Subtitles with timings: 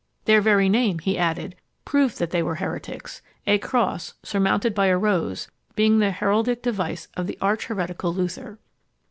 [0.25, 1.55] Their very name, he added,
[1.85, 7.07] proved that they were heretics; a cross surmounted by a rose being the heraldic device
[7.15, 8.57] of the arch heretic Luther.